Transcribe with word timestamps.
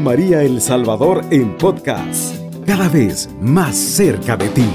María 0.00 0.42
El 0.42 0.60
Salvador 0.60 1.24
en 1.30 1.56
podcast, 1.56 2.36
cada 2.66 2.88
vez 2.88 3.28
más 3.40 3.76
cerca 3.76 4.36
de 4.36 4.48
ti. 4.48 4.66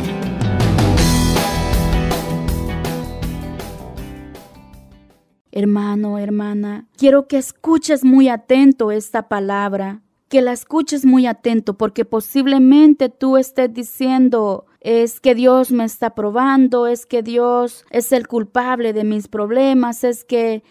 Hermano, 5.52 6.18
hermana, 6.18 6.88
quiero 6.98 7.28
que 7.28 7.38
escuches 7.38 8.04
muy 8.04 8.30
atento 8.30 8.92
esta 8.92 9.28
palabra, 9.28 10.02
que 10.30 10.42
la 10.42 10.54
escuches 10.54 11.06
muy 11.06 11.28
atento, 11.28 11.78
porque 11.78 12.06
posiblemente 12.06 13.10
tú 13.10 13.38
estés 13.38 13.74
diciendo, 13.74 14.66
es 14.80 15.20
que 15.20 15.36
Dios 15.36 15.72
me 15.72 15.84
está 15.84 16.16
probando, 16.16 16.88
es 16.88 17.06
que 17.06 17.22
Dios 17.22 17.86
es 17.92 18.12
el 18.12 18.28
culpable 18.28 18.94
de 18.94 19.04
mis 19.04 19.28
problemas, 19.28 20.04
es 20.04 20.24
que 20.24 20.64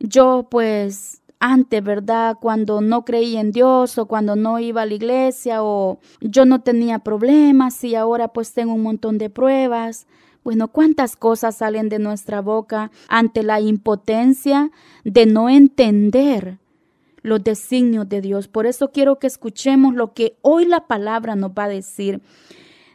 yo 0.00 0.48
pues 0.50 1.22
antes, 1.44 1.84
¿verdad? 1.84 2.38
Cuando 2.40 2.80
no 2.80 3.04
creí 3.04 3.36
en 3.36 3.52
Dios 3.52 3.98
o 3.98 4.06
cuando 4.06 4.34
no 4.34 4.58
iba 4.60 4.80
a 4.80 4.86
la 4.86 4.94
iglesia 4.94 5.62
o 5.62 6.00
yo 6.22 6.46
no 6.46 6.62
tenía 6.62 7.00
problemas 7.00 7.84
y 7.84 7.94
ahora 7.94 8.28
pues 8.28 8.54
tengo 8.54 8.72
un 8.72 8.82
montón 8.82 9.18
de 9.18 9.28
pruebas. 9.28 10.06
Bueno, 10.42 10.68
cuántas 10.68 11.16
cosas 11.16 11.56
salen 11.58 11.90
de 11.90 11.98
nuestra 11.98 12.40
boca 12.40 12.90
ante 13.08 13.42
la 13.42 13.60
impotencia 13.60 14.70
de 15.04 15.26
no 15.26 15.50
entender 15.50 16.60
los 17.20 17.44
designios 17.44 18.08
de 18.08 18.22
Dios. 18.22 18.48
Por 18.48 18.64
eso 18.64 18.90
quiero 18.90 19.18
que 19.18 19.26
escuchemos 19.26 19.94
lo 19.94 20.14
que 20.14 20.38
hoy 20.40 20.64
la 20.64 20.86
palabra 20.86 21.36
nos 21.36 21.50
va 21.50 21.64
a 21.64 21.68
decir. 21.68 22.22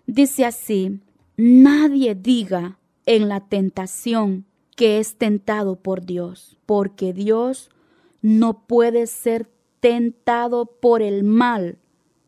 Dice 0.08 0.46
así, 0.46 1.02
nadie 1.38 2.16
diga 2.16 2.80
en 3.06 3.30
la 3.30 3.42
tentación 3.42 4.46
que 4.76 4.98
es 4.98 5.18
tentado 5.18 5.76
por 5.76 6.04
Dios, 6.04 6.58
porque 6.66 7.14
Dios 7.14 7.70
no 8.22 8.66
puede 8.68 9.08
ser 9.08 9.50
tentado 9.80 10.66
por 10.66 11.02
el 11.02 11.24
mal, 11.24 11.78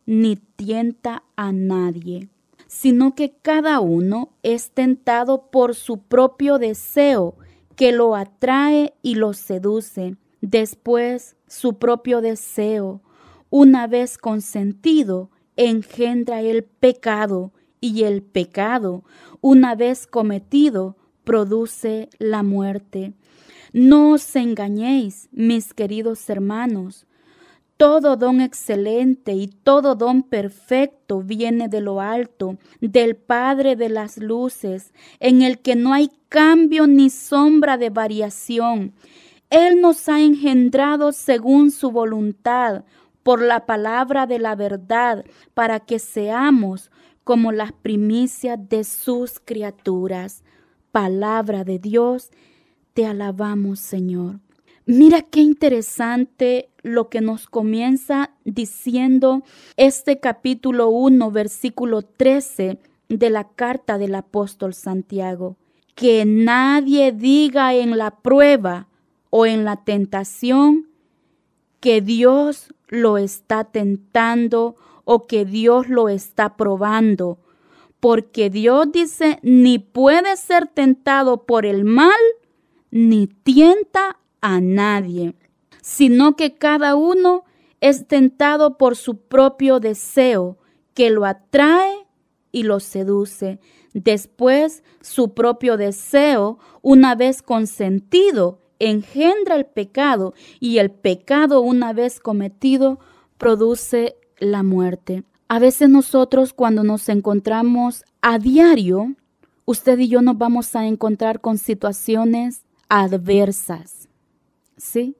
ni 0.05 0.35
tienta 0.35 1.23
a 1.35 1.51
nadie, 1.51 2.29
sino 2.67 3.15
que 3.15 3.33
cada 3.41 3.79
uno 3.79 4.29
es 4.43 4.71
tentado 4.71 5.49
por 5.51 5.75
su 5.75 5.99
propio 5.99 6.57
deseo, 6.57 7.35
que 7.75 7.91
lo 7.91 8.15
atrae 8.15 8.93
y 9.01 9.15
lo 9.15 9.33
seduce. 9.33 10.15
Después, 10.41 11.35
su 11.47 11.77
propio 11.77 12.21
deseo, 12.21 13.01
una 13.49 13.87
vez 13.87 14.17
consentido, 14.17 15.29
engendra 15.55 16.41
el 16.41 16.63
pecado, 16.63 17.51
y 17.81 18.03
el 18.03 18.21
pecado, 18.21 19.03
una 19.41 19.75
vez 19.75 20.05
cometido, 20.05 20.95
produce 21.23 22.09
la 22.19 22.43
muerte. 22.43 23.13
No 23.73 24.11
os 24.11 24.35
engañéis, 24.35 25.29
mis 25.31 25.73
queridos 25.73 26.29
hermanos. 26.29 27.05
Todo 27.77 28.17
don 28.17 28.41
excelente 28.41 29.31
y 29.31 29.47
todo 29.47 29.95
don 29.95 30.23
perfecto 30.23 31.21
viene 31.21 31.69
de 31.69 31.79
lo 31.79 32.01
alto, 32.01 32.57
del 32.81 33.15
Padre 33.15 33.77
de 33.77 33.87
las 33.87 34.17
Luces, 34.17 34.93
en 35.21 35.41
el 35.41 35.59
que 35.59 35.75
no 35.75 35.93
hay 35.93 36.11
cambio 36.27 36.85
ni 36.85 37.09
sombra 37.09 37.77
de 37.77 37.89
variación. 37.89 38.93
Él 39.49 39.79
nos 39.79 40.09
ha 40.09 40.19
engendrado 40.19 41.13
según 41.13 41.71
su 41.71 41.91
voluntad, 41.91 42.83
por 43.23 43.41
la 43.41 43.65
palabra 43.65 44.27
de 44.27 44.39
la 44.39 44.55
verdad, 44.55 45.23
para 45.53 45.79
que 45.79 45.97
seamos 45.97 46.91
como 47.23 47.51
las 47.51 47.71
primicias 47.71 48.59
de 48.67 48.83
sus 48.83 49.39
criaturas. 49.39 50.43
Palabra 50.91 51.63
de 51.63 51.79
Dios 51.79 52.31
te 52.93 53.05
alabamos, 53.05 53.79
Señor. 53.79 54.39
Mira 54.85 55.21
qué 55.21 55.41
interesante 55.41 56.69
lo 56.81 57.09
que 57.09 57.21
nos 57.21 57.47
comienza 57.47 58.31
diciendo 58.43 59.43
este 59.77 60.19
capítulo 60.19 60.89
1, 60.89 61.31
versículo 61.31 62.01
13 62.01 62.79
de 63.07 63.29
la 63.29 63.47
carta 63.49 63.97
del 63.97 64.15
apóstol 64.15 64.73
Santiago. 64.73 65.57
Que 65.95 66.25
nadie 66.25 67.11
diga 67.11 67.75
en 67.75 67.97
la 67.97 68.11
prueba 68.11 68.87
o 69.29 69.45
en 69.45 69.65
la 69.65 69.83
tentación 69.83 70.87
que 71.79 72.01
Dios 72.01 72.73
lo 72.87 73.17
está 73.17 73.65
tentando 73.65 74.75
o 75.05 75.27
que 75.27 75.45
Dios 75.45 75.89
lo 75.89 76.09
está 76.09 76.57
probando. 76.57 77.39
Porque 77.99 78.49
Dios 78.49 78.91
dice, 78.91 79.39
ni 79.43 79.77
puede 79.77 80.35
ser 80.37 80.67
tentado 80.67 81.45
por 81.45 81.65
el 81.65 81.85
mal, 81.85 82.19
ni 82.91 83.27
tienta 83.27 84.19
a 84.41 84.59
nadie, 84.61 85.35
sino 85.81 86.35
que 86.35 86.55
cada 86.55 86.95
uno 86.95 87.45
es 87.79 88.07
tentado 88.07 88.77
por 88.77 88.95
su 88.95 89.17
propio 89.17 89.79
deseo, 89.79 90.57
que 90.93 91.09
lo 91.09 91.25
atrae 91.25 92.05
y 92.51 92.63
lo 92.63 92.79
seduce. 92.79 93.59
Después, 93.93 94.83
su 95.01 95.33
propio 95.33 95.77
deseo, 95.77 96.59
una 96.81 97.15
vez 97.15 97.41
consentido, 97.41 98.59
engendra 98.79 99.55
el 99.55 99.65
pecado 99.65 100.33
y 100.59 100.77
el 100.77 100.91
pecado, 100.91 101.61
una 101.61 101.93
vez 101.93 102.19
cometido, 102.19 102.99
produce 103.37 104.15
la 104.39 104.63
muerte. 104.63 105.23
A 105.47 105.59
veces 105.59 105.89
nosotros 105.89 106.53
cuando 106.53 106.83
nos 106.83 107.09
encontramos 107.09 108.03
a 108.21 108.39
diario, 108.39 109.15
usted 109.65 109.99
y 109.99 110.07
yo 110.07 110.21
nos 110.21 110.37
vamos 110.37 110.75
a 110.75 110.85
encontrar 110.85 111.41
con 111.41 111.57
situaciones 111.57 112.63
adversas, 112.91 114.09
¿sí? 114.75 115.15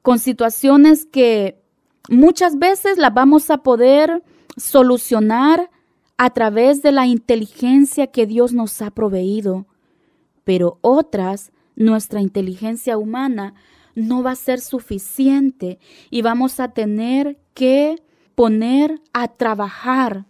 Con 0.00 0.18
situaciones 0.18 1.04
que 1.04 1.62
muchas 2.08 2.58
veces 2.58 2.96
las 2.96 3.12
vamos 3.12 3.50
a 3.50 3.58
poder 3.58 4.24
solucionar 4.56 5.68
a 6.16 6.30
través 6.30 6.80
de 6.80 6.92
la 6.92 7.06
inteligencia 7.06 8.06
que 8.06 8.24
Dios 8.26 8.54
nos 8.54 8.80
ha 8.80 8.90
proveído, 8.90 9.66
pero 10.44 10.78
otras, 10.80 11.52
nuestra 11.74 12.22
inteligencia 12.22 12.96
humana 12.96 13.52
no 13.94 14.22
va 14.22 14.30
a 14.30 14.36
ser 14.36 14.62
suficiente 14.62 15.78
y 16.08 16.22
vamos 16.22 16.58
a 16.58 16.72
tener 16.72 17.38
que 17.52 18.02
poner 18.34 19.02
a 19.12 19.28
trabajar 19.28 20.24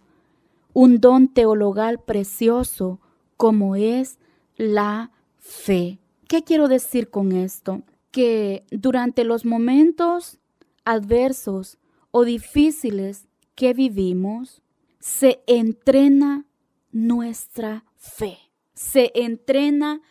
un 0.73 0.99
don 0.99 1.29
teologal 1.29 2.01
precioso 2.01 2.99
como 3.37 3.77
es 3.77 4.19
la 4.57 5.11
fe. 5.37 5.99
¿Qué 6.27 6.43
quiero 6.43 6.67
decir 6.67 7.09
con 7.09 7.31
esto? 7.31 7.83
Que 8.11 8.65
durante 8.69 9.23
los 9.23 9.45
momentos 9.45 10.39
adversos 10.83 11.77
o 12.11 12.25
difíciles 12.25 13.27
que 13.55 13.73
vivimos, 13.73 14.61
se 14.99 15.41
entrena 15.47 16.45
nuestra 16.91 17.85
fe, 17.95 18.37
se 18.73 19.11
entrena 19.15 20.01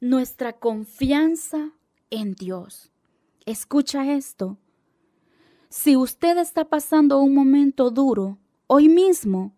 nuestra 0.00 0.52
confianza 0.52 1.72
en 2.10 2.34
Dios. 2.34 2.92
Escucha 3.44 4.14
esto. 4.14 4.58
Si 5.68 5.96
usted 5.96 6.38
está 6.38 6.64
pasando 6.66 7.18
un 7.20 7.34
momento 7.34 7.90
duro, 7.90 8.38
hoy 8.68 8.88
mismo, 8.88 9.56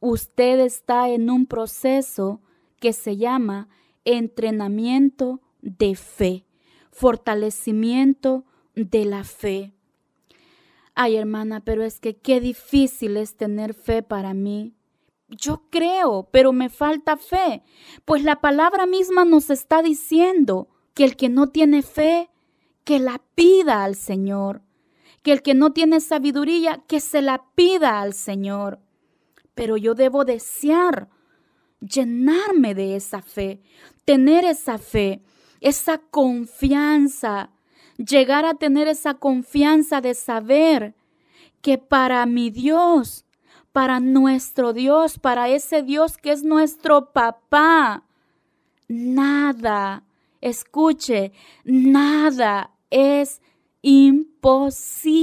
usted 0.00 0.60
está 0.60 1.08
en 1.08 1.30
un 1.30 1.46
proceso 1.46 2.40
que 2.78 2.92
se 2.92 3.16
llama 3.16 3.68
entrenamiento 4.04 5.40
de 5.60 5.94
fe, 5.94 6.46
fortalecimiento 6.90 8.44
de 8.74 9.04
la 9.04 9.24
fe. 9.24 9.72
Ay, 10.94 11.16
hermana, 11.16 11.64
pero 11.64 11.82
es 11.82 12.00
que 12.00 12.16
qué 12.16 12.40
difícil 12.40 13.16
es 13.16 13.36
tener 13.36 13.74
fe 13.74 14.02
para 14.02 14.34
mí. 14.34 14.74
Yo 15.28 15.62
creo, 15.70 16.28
pero 16.32 16.52
me 16.52 16.68
falta 16.68 17.16
fe, 17.16 17.62
pues 18.04 18.24
la 18.24 18.40
palabra 18.40 18.86
misma 18.86 19.24
nos 19.24 19.48
está 19.50 19.80
diciendo 19.80 20.68
que 20.92 21.04
el 21.04 21.16
que 21.16 21.28
no 21.28 21.48
tiene 21.48 21.82
fe, 21.82 22.30
que 22.84 22.98
la 22.98 23.22
pida 23.36 23.84
al 23.84 23.94
Señor, 23.94 24.62
que 25.22 25.32
el 25.32 25.42
que 25.42 25.54
no 25.54 25.72
tiene 25.72 26.00
sabiduría, 26.00 26.82
que 26.88 27.00
se 27.00 27.22
la 27.22 27.44
pida 27.54 28.00
al 28.00 28.14
Señor. 28.14 28.80
Pero 29.54 29.76
yo 29.76 29.94
debo 29.94 30.24
desear 30.24 31.08
llenarme 31.80 32.74
de 32.74 32.96
esa 32.96 33.22
fe, 33.22 33.60
tener 34.04 34.44
esa 34.44 34.78
fe, 34.78 35.22
esa 35.60 35.98
confianza, 35.98 37.50
llegar 37.96 38.44
a 38.44 38.54
tener 38.54 38.88
esa 38.88 39.14
confianza 39.14 40.00
de 40.00 40.14
saber 40.14 40.94
que 41.60 41.78
para 41.78 42.24
mi 42.26 42.50
Dios, 42.50 43.24
para 43.72 44.00
nuestro 44.00 44.72
Dios, 44.72 45.18
para 45.18 45.48
ese 45.48 45.82
Dios 45.82 46.16
que 46.16 46.32
es 46.32 46.42
nuestro 46.42 47.12
papá, 47.12 48.04
nada, 48.88 50.02
escuche, 50.40 51.32
nada 51.64 52.70
es 52.90 53.40
imposible. 53.82 55.20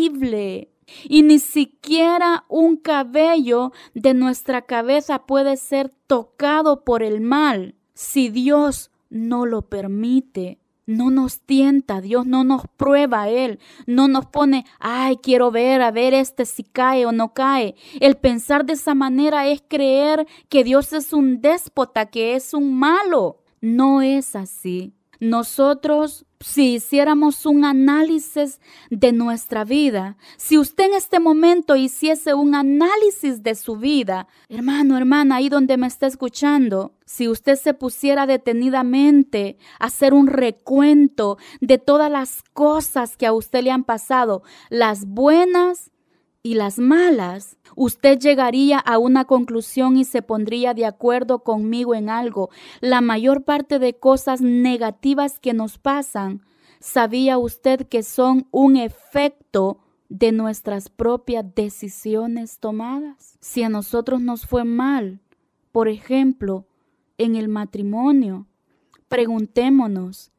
Y 1.03 1.23
ni 1.23 1.39
siquiera 1.39 2.45
un 2.47 2.77
cabello 2.77 3.71
de 3.93 4.13
nuestra 4.13 4.63
cabeza 4.63 5.25
puede 5.25 5.57
ser 5.57 5.89
tocado 6.07 6.83
por 6.83 7.03
el 7.03 7.21
mal 7.21 7.75
si 7.93 8.29
Dios 8.29 8.91
no 9.09 9.45
lo 9.45 9.63
permite. 9.63 10.59
no 10.87 11.11
nos 11.11 11.41
tienta, 11.41 11.99
Dios 11.99 12.25
no 12.25 12.45
nos 12.45 12.63
prueba 12.77 13.23
a 13.23 13.29
Él, 13.29 13.59
no 13.85 14.07
nos 14.07 14.25
pone, 14.27 14.65
ay, 14.79 15.17
quiero 15.17 15.51
ver, 15.51 15.81
a 15.81 15.91
ver 15.91 16.13
este 16.13 16.45
si 16.45 16.63
cae 16.63 17.05
o 17.05 17.11
no 17.11 17.33
cae. 17.33 17.75
El 17.99 18.15
pensar 18.15 18.65
de 18.65 18.73
esa 18.73 18.95
manera 18.95 19.47
es 19.47 19.61
creer 19.67 20.25
que 20.47 20.63
Dios 20.63 20.93
es 20.93 21.11
un 21.11 21.41
déspota, 21.41 22.05
que 22.05 22.35
es 22.35 22.53
un 22.53 22.73
malo. 22.79 23.43
No 23.59 24.01
es 24.01 24.35
así. 24.35 24.93
Nosotros, 25.19 26.26
si 26.39 26.75
hiciéramos 26.75 27.45
un 27.45 27.65
análisis 27.65 28.59
de 28.89 29.11
nuestra 29.11 29.63
vida, 29.63 30.17
si 30.37 30.57
usted 30.57 30.85
en 30.85 30.93
este 30.93 31.19
momento 31.19 31.75
hiciese 31.75 32.33
un 32.33 32.55
análisis 32.55 33.43
de 33.43 33.55
su 33.55 33.77
vida, 33.77 34.27
hermano, 34.49 34.97
hermana, 34.97 35.37
ahí 35.37 35.49
donde 35.49 35.77
me 35.77 35.87
está 35.87 36.07
escuchando, 36.07 36.93
si 37.05 37.27
usted 37.27 37.55
se 37.55 37.73
pusiera 37.73 38.27
detenidamente 38.27 39.57
a 39.79 39.85
hacer 39.85 40.13
un 40.13 40.27
recuento 40.27 41.37
de 41.61 41.77
todas 41.77 42.11
las 42.11 42.43
cosas 42.53 43.17
que 43.17 43.25
a 43.25 43.33
usted 43.33 43.63
le 43.63 43.71
han 43.71 43.83
pasado, 43.83 44.43
las 44.69 45.05
buenas 45.05 45.91
y 46.47 46.53
las 46.53 46.79
malas, 46.79 47.57
usted 47.75 48.17
llegaría 48.19 48.79
a 48.79 48.99
una 48.99 49.25
conclusión 49.25 49.97
y 49.97 50.05
se 50.05 50.21
pondría 50.21 50.73
de 50.73 50.85
acuerdo 50.85 51.39
conmigo 51.39 51.93
en 51.93 52.09
algo. 52.09 52.49
La 52.79 53.01
mayor 53.01 53.43
parte 53.43 53.79
de 53.79 53.99
cosas 53.99 54.39
negativas 54.39 55.39
que 55.39 55.53
nos 55.53 55.77
pasan, 55.77 56.45
¿sabía 56.79 57.37
usted 57.37 57.85
que 57.89 58.01
son 58.01 58.47
un 58.51 58.77
efecto 58.77 59.79
de 60.07 60.31
nuestras 60.31 60.87
propias 60.87 61.43
decisiones 61.53 62.59
tomadas? 62.59 63.37
Si 63.41 63.63
a 63.63 63.67
nosotros 63.67 64.21
nos 64.21 64.45
fue 64.45 64.63
mal, 64.63 65.19
por 65.73 65.89
ejemplo, 65.89 66.65
en 67.17 67.35
el 67.35 67.49
matrimonio, 67.49 68.47
preguntémonos, 69.09 70.31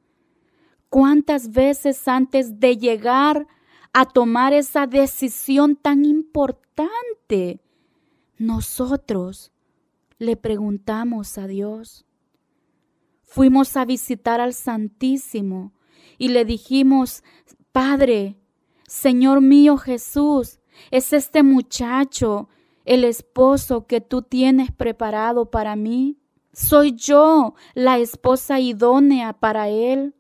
¿cuántas 0.89 1.53
veces 1.53 2.09
antes 2.09 2.59
de 2.61 2.79
llegar 2.79 3.47
a 3.93 4.05
tomar 4.07 4.53
esa 4.53 4.87
decisión 4.87 5.77
tan 5.77 6.05
importante, 6.05 7.61
nosotros 8.37 9.53
le 10.19 10.37
preguntamos 10.37 11.39
a 11.39 11.47
Dios. 11.47 12.05
Fuimos 13.23 13.77
a 13.77 13.85
visitar 13.85 14.41
al 14.41 14.55
Santísimo 14.55 15.73
y 16.17 16.29
le 16.29 16.45
dijimos, 16.45 17.23
Padre, 17.73 18.37
Señor 18.87 19.41
mío 19.41 19.77
Jesús, 19.77 20.61
es 20.91 21.13
este 21.13 21.43
muchacho, 21.43 22.49
el 22.85 23.05
esposo 23.05 23.87
que 23.87 24.01
tú 24.01 24.23
tienes 24.23 24.73
preparado 24.73 25.51
para 25.51 25.77
mí. 25.77 26.17
Soy 26.53 26.93
yo 26.93 27.55
la 27.75 27.99
esposa 27.99 28.61
idónea 28.61 29.35
para 29.35 29.69
él. 29.69 30.15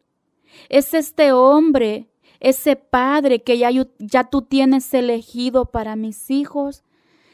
Es 0.69 0.93
este 0.95 1.33
hombre 1.33 2.11
ese 2.41 2.77
padre 2.77 3.43
que 3.43 3.59
ya, 3.59 4.25
tú 4.25 4.43
tienes 4.43 4.93
elegido 4.95 5.67
para 5.67 5.97
mis 5.97 6.31
hijos, 6.31 6.85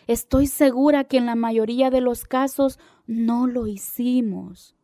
estoy 0.07 0.47
segura 0.47 1.05
que 1.05 1.19
en 1.19 1.27
la 1.27 1.35
mayoría 1.35 1.91
de 1.91 2.01
los 2.01 2.25
casos 2.25 2.79
no 3.07 3.47
lo 3.47 3.67
hicimos. 3.67 4.75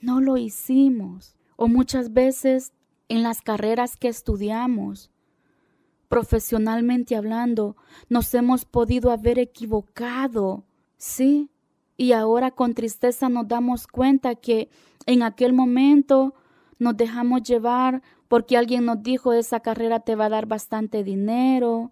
No 0.00 0.20
lo 0.20 0.36
hicimos. 0.36 1.36
O 1.56 1.68
muchas 1.68 2.12
veces 2.12 2.72
en 3.08 3.22
las 3.22 3.42
carreras 3.42 3.96
que 3.96 4.08
estudiamos, 4.08 5.10
profesionalmente 6.08 7.14
hablando, 7.16 7.76
nos 8.08 8.32
hemos 8.34 8.64
podido 8.64 9.10
haber 9.10 9.38
equivocado. 9.38 10.64
Sí. 10.96 11.50
Y 11.98 12.12
ahora 12.12 12.50
con 12.50 12.72
tristeza 12.72 13.28
nos 13.28 13.46
damos 13.46 13.86
cuenta 13.86 14.34
que 14.34 14.70
en 15.04 15.22
aquel 15.22 15.52
momento 15.52 16.34
nos 16.78 16.96
dejamos 16.96 17.42
llevar 17.42 18.02
porque 18.30 18.56
alguien 18.56 18.84
nos 18.84 19.02
dijo 19.02 19.32
esa 19.32 19.58
carrera 19.58 19.98
te 19.98 20.14
va 20.14 20.26
a 20.26 20.28
dar 20.28 20.46
bastante 20.46 21.02
dinero, 21.02 21.90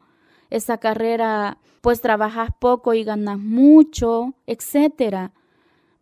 esa 0.51 0.79
carrera 0.79 1.59
pues 1.81 2.01
trabajas 2.01 2.51
poco 2.61 2.95
y 2.95 3.03
ganas 3.03 3.41
mucho, 3.41 4.37
etcétera. 4.47 5.33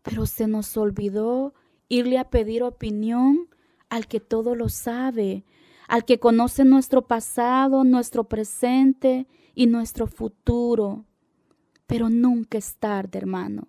Pero 0.03 0.27
se 0.27 0.47
nos 0.47 0.77
olvidó 0.77 1.55
irle 1.89 2.19
a 2.19 2.29
pedir 2.29 2.63
opinión 2.65 3.49
al 3.89 4.09
que 4.09 4.21
todo 4.21 4.55
lo 4.55 4.69
sabe, 4.69 5.47
al 5.89 6.05
que 6.05 6.21
conoce 6.21 6.67
nuestro 6.67 7.07
pasado, 7.07 7.83
nuestro 7.83 8.25
presente 8.25 9.27
y 9.55 9.69
nuestro 9.69 10.07
futuro. 10.07 11.07
Pero 11.87 12.11
nunca 12.11 12.59
es 12.59 12.77
tarde, 12.77 13.17
hermano. 13.17 13.69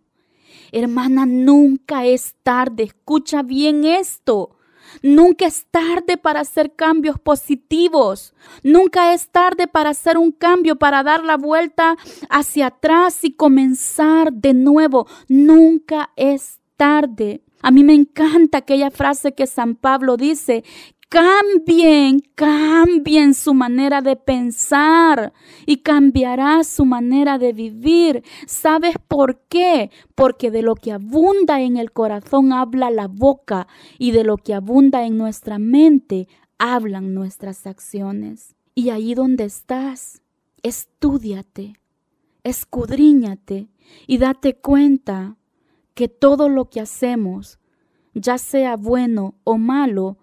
Hermana, 0.74 1.26
nunca 1.26 2.06
es 2.06 2.36
tarde. 2.44 2.84
Escucha 2.84 3.42
bien 3.42 3.86
esto. 3.86 4.57
Nunca 5.02 5.46
es 5.46 5.66
tarde 5.72 6.18
para 6.18 6.42
hacer 6.42 6.76
cambios 6.76 7.20
positivos. 7.20 8.34
Nunca 8.64 9.14
es 9.14 9.30
tarde 9.30 9.68
para 9.68 9.92
hacer 9.92 10.18
un 10.18 10.32
cambio, 10.32 10.76
para 10.76 11.04
dar 11.04 11.24
la 11.24 11.38
vuelta 11.38 11.98
hacia 12.30 12.68
atrás 12.68 13.24
y 13.24 13.32
comenzar 13.32 14.34
de 14.34 14.54
nuevo. 14.54 15.08
Nunca 15.28 16.12
es 16.16 16.60
tarde. 16.76 17.42
A 17.62 17.72
mí 17.72 17.84
me 17.84 17.94
encanta 17.94 18.60
aquella 18.60 18.92
frase 18.92 19.34
que 19.34 19.48
San 19.48 19.76
Pablo 19.76 20.16
dice, 20.16 20.64
Cambien, 21.10 22.20
cambien 22.36 23.34
su 23.34 23.54
manera 23.54 24.02
de 24.02 24.18
pensar 24.18 25.32
y 25.66 25.78
cambiará 25.78 26.66
su 26.66 26.84
manera 26.84 27.38
de 27.38 27.54
vivir. 27.54 28.24
¿Sabes 28.46 28.96
por 29.08 29.40
qué? 29.48 29.90
Porque 30.16 30.52
de 30.52 30.64
lo 30.64 30.76
que 30.76 30.92
abunda 30.92 31.62
en 31.62 31.78
el 31.78 31.94
corazón 31.94 32.52
habla 32.52 32.90
la 32.92 33.08
boca 33.08 33.68
y 33.98 34.12
de 34.12 34.26
lo 34.26 34.36
que 34.36 34.54
abunda 34.54 35.06
en 35.06 35.18
nuestra 35.18 35.60
mente 35.60 36.28
hablan 36.58 37.14
nuestras 37.14 37.68
acciones. 37.68 38.58
Y 38.76 38.90
ahí 38.90 39.16
donde 39.16 39.46
estás, 39.46 40.22
estudiate, 40.62 41.80
escudriñate 42.44 43.70
y 44.08 44.18
date 44.18 44.58
cuenta 44.58 45.38
que 45.94 46.10
todo 46.10 46.50
lo 46.50 46.70
que 46.70 46.82
hacemos, 46.82 47.60
ya 48.14 48.38
sea 48.38 48.76
bueno 48.76 49.36
o 49.46 49.58
malo, 49.58 50.18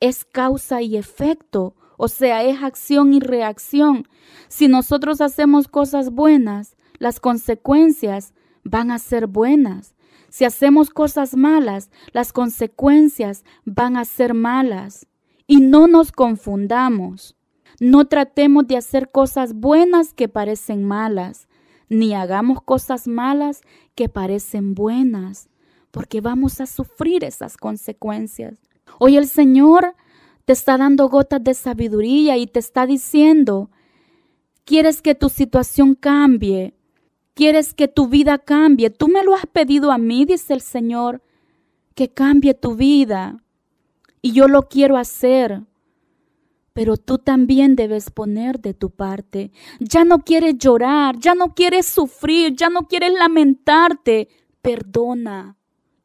es 0.00 0.24
causa 0.24 0.82
y 0.82 0.96
efecto, 0.96 1.74
o 1.96 2.08
sea, 2.08 2.42
es 2.42 2.62
acción 2.62 3.14
y 3.14 3.20
reacción. 3.20 4.08
Si 4.48 4.68
nosotros 4.68 5.20
hacemos 5.20 5.68
cosas 5.68 6.10
buenas, 6.10 6.76
las 6.98 7.20
consecuencias 7.20 8.34
van 8.64 8.90
a 8.90 8.98
ser 8.98 9.26
buenas. 9.26 9.94
Si 10.28 10.44
hacemos 10.44 10.90
cosas 10.90 11.36
malas, 11.36 11.90
las 12.12 12.32
consecuencias 12.32 13.44
van 13.64 13.96
a 13.96 14.04
ser 14.04 14.34
malas. 14.34 15.06
Y 15.46 15.60
no 15.60 15.86
nos 15.86 16.10
confundamos. 16.10 17.36
No 17.80 18.06
tratemos 18.06 18.66
de 18.66 18.76
hacer 18.76 19.10
cosas 19.10 19.54
buenas 19.54 20.14
que 20.14 20.28
parecen 20.28 20.84
malas, 20.84 21.48
ni 21.88 22.14
hagamos 22.14 22.62
cosas 22.62 23.08
malas 23.08 23.62
que 23.94 24.08
parecen 24.08 24.74
buenas, 24.74 25.48
porque 25.90 26.20
vamos 26.20 26.60
a 26.60 26.66
sufrir 26.66 27.24
esas 27.24 27.56
consecuencias. 27.56 28.58
Hoy 28.98 29.16
el 29.16 29.26
Señor 29.26 29.94
te 30.44 30.52
está 30.52 30.76
dando 30.76 31.08
gotas 31.08 31.42
de 31.42 31.54
sabiduría 31.54 32.36
y 32.36 32.46
te 32.46 32.58
está 32.58 32.86
diciendo, 32.86 33.70
quieres 34.64 35.02
que 35.02 35.14
tu 35.14 35.28
situación 35.28 35.94
cambie, 35.94 36.74
quieres 37.34 37.74
que 37.74 37.88
tu 37.88 38.08
vida 38.08 38.38
cambie. 38.38 38.90
Tú 38.90 39.08
me 39.08 39.24
lo 39.24 39.34
has 39.34 39.46
pedido 39.46 39.90
a 39.90 39.98
mí, 39.98 40.24
dice 40.24 40.54
el 40.54 40.60
Señor, 40.60 41.22
que 41.94 42.10
cambie 42.10 42.54
tu 42.54 42.74
vida. 42.74 43.42
Y 44.20 44.32
yo 44.32 44.48
lo 44.48 44.68
quiero 44.68 44.96
hacer. 44.96 45.62
Pero 46.72 46.96
tú 46.96 47.18
también 47.18 47.76
debes 47.76 48.10
poner 48.10 48.60
de 48.60 48.74
tu 48.74 48.90
parte. 48.90 49.52
Ya 49.78 50.04
no 50.04 50.20
quieres 50.20 50.58
llorar, 50.58 51.18
ya 51.18 51.34
no 51.34 51.54
quieres 51.54 51.86
sufrir, 51.86 52.56
ya 52.56 52.68
no 52.68 52.88
quieres 52.88 53.12
lamentarte. 53.12 54.28
Perdona. 54.60 55.56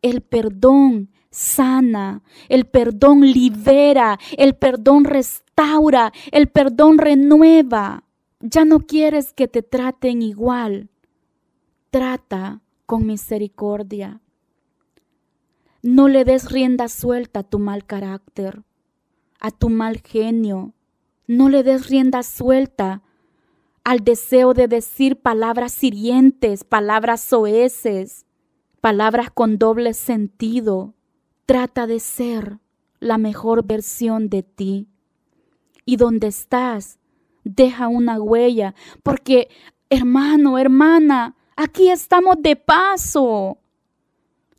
El 0.01 0.21
perdón 0.21 1.09
sana, 1.31 2.23
el 2.47 2.65
perdón 2.65 3.21
libera, 3.21 4.19
el 4.37 4.55
perdón 4.55 5.05
restaura, 5.05 6.11
el 6.31 6.47
perdón 6.47 6.97
renueva. 6.97 8.03
Ya 8.39 8.65
no 8.65 8.79
quieres 8.79 9.33
que 9.33 9.47
te 9.47 9.61
traten 9.61 10.21
igual. 10.21 10.89
Trata 11.89 12.61
con 12.85 13.05
misericordia. 13.05 14.21
No 15.81 16.07
le 16.07 16.25
des 16.25 16.51
rienda 16.51 16.87
suelta 16.87 17.41
a 17.41 17.43
tu 17.43 17.59
mal 17.59 17.85
carácter, 17.85 18.63
a 19.39 19.51
tu 19.51 19.69
mal 19.69 20.01
genio. 20.01 20.73
No 21.27 21.49
le 21.49 21.63
des 21.63 21.87
rienda 21.87 22.23
suelta 22.23 23.01
al 23.83 23.99
deseo 23.99 24.53
de 24.53 24.67
decir 24.67 25.21
palabras 25.21 25.83
hirientes, 25.83 26.63
palabras 26.63 27.21
soeces, 27.21 28.25
palabras 28.81 29.29
con 29.31 29.57
doble 29.57 29.93
sentido. 29.93 30.93
Trata 31.49 31.87
de 31.87 31.99
ser 31.99 32.59
la 32.99 33.17
mejor 33.17 33.65
versión 33.65 34.29
de 34.29 34.43
ti. 34.43 34.87
Y 35.83 35.95
donde 35.95 36.27
estás, 36.27 36.99
deja 37.43 37.87
una 37.87 38.21
huella, 38.21 38.75
porque 39.01 39.49
hermano, 39.89 40.59
hermana, 40.59 41.35
aquí 41.55 41.89
estamos 41.89 42.35
de 42.37 42.55
paso. 42.55 43.57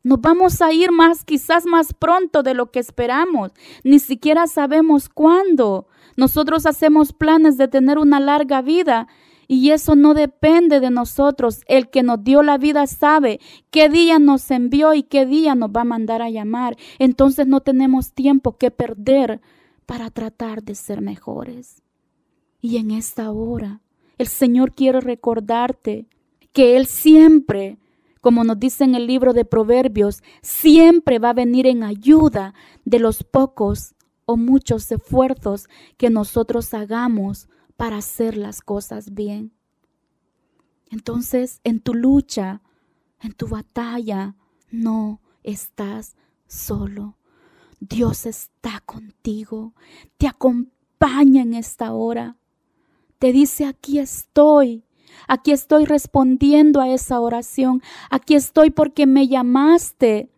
Nos 0.02 0.20
vamos 0.20 0.60
a 0.62 0.72
ir 0.72 0.90
más, 0.90 1.24
quizás 1.24 1.64
más 1.64 1.94
pronto 1.94 2.42
de 2.42 2.54
lo 2.54 2.72
que 2.72 2.80
esperamos. 2.80 3.52
Ni 3.84 4.00
siquiera 4.00 4.48
sabemos 4.48 5.08
cuándo. 5.08 5.86
Nosotros 6.16 6.66
hacemos 6.66 7.12
planes 7.12 7.56
de 7.56 7.68
tener 7.68 7.98
una 7.98 8.18
larga 8.18 8.62
vida 8.62 9.06
y 9.52 9.72
eso 9.72 9.96
no 9.96 10.14
depende 10.14 10.78
de 10.78 10.90
nosotros. 10.90 11.62
El 11.66 11.90
que 11.90 12.04
nos 12.04 12.22
dio 12.22 12.44
la 12.44 12.56
vida 12.56 12.86
sabe 12.86 13.40
qué 13.72 13.88
día 13.88 14.20
nos 14.20 14.48
envió 14.52 14.94
y 14.94 15.02
qué 15.02 15.26
día 15.26 15.56
nos 15.56 15.70
va 15.70 15.80
a 15.80 15.84
mandar 15.84 16.22
a 16.22 16.30
llamar. 16.30 16.76
Entonces 17.00 17.48
no 17.48 17.60
tenemos 17.60 18.12
tiempo 18.12 18.56
que 18.58 18.70
perder 18.70 19.40
para 19.86 20.08
tratar 20.10 20.62
de 20.62 20.76
ser 20.76 21.00
mejores. 21.00 21.82
Y 22.60 22.76
en 22.76 22.92
esta 22.92 23.32
hora, 23.32 23.80
el 24.18 24.28
Señor 24.28 24.72
quiere 24.72 25.00
recordarte 25.00 26.06
que 26.52 26.76
Él 26.76 26.86
siempre, 26.86 27.80
como 28.20 28.44
nos 28.44 28.60
dice 28.60 28.84
en 28.84 28.94
el 28.94 29.08
libro 29.08 29.32
de 29.32 29.44
Proverbios, 29.44 30.22
siempre 30.42 31.18
va 31.18 31.30
a 31.30 31.34
venir 31.34 31.66
en 31.66 31.82
ayuda 31.82 32.54
de 32.84 33.00
los 33.00 33.24
pocos 33.24 33.96
o 34.26 34.36
muchos 34.36 34.92
esfuerzos 34.92 35.68
que 35.96 36.08
nosotros 36.08 36.72
hagamos 36.72 37.48
para 37.80 37.96
hacer 37.96 38.36
las 38.36 38.60
cosas 38.60 39.14
bien. 39.14 39.54
Entonces, 40.90 41.62
en 41.64 41.80
tu 41.80 41.94
lucha, 41.94 42.60
en 43.22 43.32
tu 43.32 43.48
batalla, 43.48 44.36
no 44.70 45.22
estás 45.42 46.14
solo. 46.46 47.16
Dios 47.80 48.26
está 48.26 48.80
contigo, 48.80 49.72
te 50.18 50.28
acompaña 50.28 51.40
en 51.40 51.54
esta 51.54 51.94
hora. 51.94 52.36
Te 53.18 53.32
dice, 53.32 53.64
aquí 53.64 53.98
estoy, 53.98 54.84
aquí 55.26 55.50
estoy 55.50 55.86
respondiendo 55.86 56.82
a 56.82 56.88
esa 56.90 57.18
oración, 57.18 57.80
aquí 58.10 58.34
estoy 58.34 58.68
porque 58.68 59.06
me 59.06 59.26
llamaste. 59.26 60.30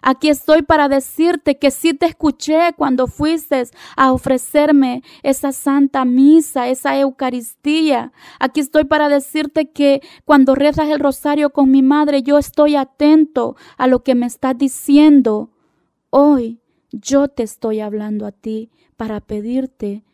Aquí 0.00 0.28
estoy 0.28 0.62
para 0.62 0.88
decirte 0.88 1.58
que 1.58 1.70
sí 1.70 1.94
te 1.94 2.06
escuché 2.06 2.72
cuando 2.76 3.06
fuiste 3.06 3.62
a 3.96 4.12
ofrecerme 4.12 5.02
esa 5.22 5.52
santa 5.52 6.04
misa, 6.04 6.68
esa 6.68 6.98
Eucaristía. 6.98 8.12
Aquí 8.40 8.60
estoy 8.60 8.84
para 8.84 9.08
decirte 9.08 9.70
que 9.70 10.02
cuando 10.24 10.54
rezas 10.54 10.88
el 10.88 11.00
rosario 11.00 11.50
con 11.50 11.70
mi 11.70 11.82
madre, 11.82 12.22
yo 12.22 12.38
estoy 12.38 12.76
atento 12.76 13.56
a 13.76 13.86
lo 13.86 14.02
que 14.02 14.14
me 14.14 14.26
estás 14.26 14.58
diciendo. 14.58 15.50
Hoy 16.10 16.60
yo 16.90 17.28
te 17.28 17.42
estoy 17.42 17.80
hablando 17.80 18.26
a 18.26 18.32
ti 18.32 18.70
para 18.96 19.20
pedirte 19.20 20.04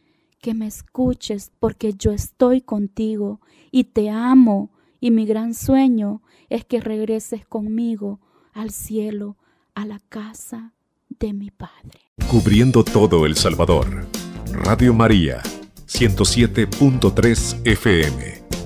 que 0.40 0.54
me 0.54 0.66
escuches 0.66 1.50
porque 1.58 1.94
yo 1.94 2.12
estoy 2.12 2.60
contigo 2.60 3.40
y 3.70 3.84
te 3.84 4.10
amo 4.10 4.70
y 5.00 5.10
mi 5.10 5.26
gran 5.26 5.54
sueño 5.54 6.22
es 6.48 6.64
que 6.64 6.80
regreses 6.80 7.46
conmigo 7.46 8.20
al 8.52 8.70
cielo 8.70 9.37
a 9.78 9.84
la 9.86 10.00
casa 10.08 10.72
de 11.20 11.32
mi 11.32 11.52
Padre. 11.52 12.00
Cubriendo 12.28 12.82
todo 12.82 13.26
El 13.26 13.36
Salvador. 13.36 14.08
Radio 14.50 14.92
María, 14.92 15.40
107.3 15.86 17.60
FM. 17.64 18.57